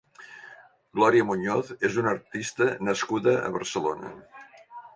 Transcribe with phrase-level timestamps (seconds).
[0.99, 4.13] Gloria Muñoz és una artista nascuda a Barcelona.